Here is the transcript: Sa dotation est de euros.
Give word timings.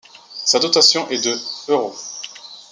Sa 0.45 0.57
dotation 0.57 1.07
est 1.11 1.23
de 1.23 1.37
euros. 1.71 1.93